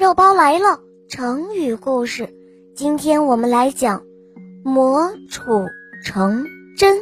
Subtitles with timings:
[0.00, 0.80] 肉包来了，
[1.10, 2.30] 成语故事。
[2.74, 4.02] 今天我们来讲
[4.64, 5.68] “磨杵
[6.02, 6.96] 成针”。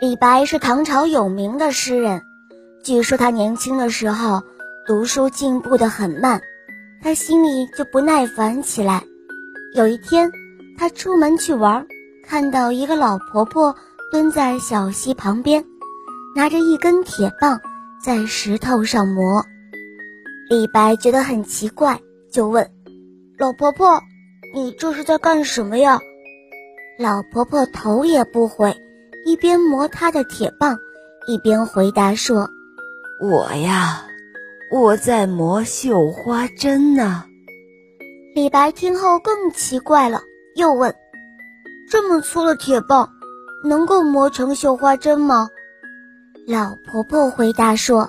[0.00, 2.22] 李白是唐朝有名的诗人，
[2.82, 4.44] 据说他年轻的时候
[4.86, 6.40] 读书进步的很慢，
[7.02, 9.04] 他心里就不耐烦起来。
[9.74, 10.32] 有一天，
[10.78, 11.86] 他出门去玩，
[12.24, 13.76] 看到一个老婆婆
[14.10, 15.66] 蹲在小溪旁边，
[16.34, 17.60] 拿着一根铁棒
[18.02, 19.44] 在石头上磨。
[20.48, 22.70] 李白觉得很奇怪，就问
[23.36, 24.00] ：“老婆婆，
[24.54, 25.98] 你这是在干什么呀？”
[27.00, 28.76] 老婆婆头也不回，
[29.24, 30.78] 一边磨她的铁棒，
[31.26, 32.48] 一边回答说
[33.20, 34.04] ：“我呀，
[34.70, 37.24] 我在磨绣花针呢。”
[38.32, 40.22] 李白听后更奇怪了，
[40.54, 40.94] 又问
[41.90, 43.10] ：“这么粗的铁棒，
[43.64, 45.48] 能够磨成绣花针吗？”
[46.46, 48.08] 老婆婆回答说。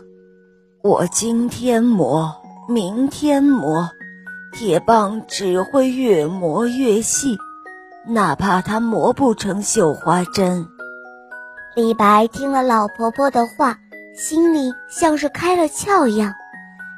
[0.88, 2.34] 我今天磨，
[2.70, 3.90] 明天磨，
[4.54, 7.38] 铁棒只会越磨越细，
[8.06, 10.66] 哪怕它磨不成绣花针。
[11.76, 13.80] 李白听了老婆婆的话，
[14.16, 16.34] 心里像是开了窍一样。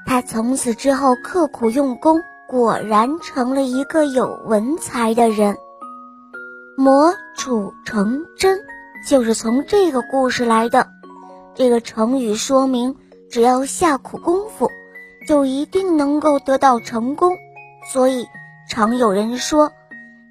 [0.05, 5.57] 他从此之后刻苦用功，果然成了一个有文才的人。
[6.77, 8.59] 磨杵成针，
[9.07, 10.89] 就是从这个故事来的。
[11.55, 12.95] 这个成语说明。
[13.31, 14.71] 只要下苦功夫，
[15.27, 17.35] 就一定能够得到成功。
[17.91, 18.27] 所以
[18.69, 19.71] 常有人说：“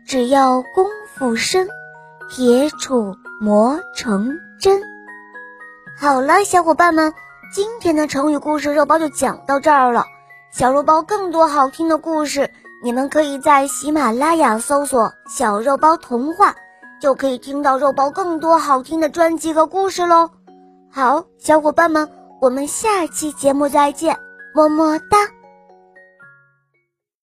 [0.07, 1.69] 只要功夫深，
[2.29, 4.83] 铁杵磨成针。”
[5.99, 7.13] 好了，小伙伴们，
[7.53, 10.05] 今天的成语故事肉包就讲到这儿了。
[10.51, 12.51] 小肉包更多好听的故事，
[12.83, 16.55] 你们可以在喜马拉雅搜索“小肉包童话”，
[17.01, 20.31] 就可以听到肉包更多好听的专辑和故事喽。
[20.91, 22.09] 好，小伙伴们。
[22.41, 24.17] 我们下期节目再见，
[24.55, 25.38] 么么哒。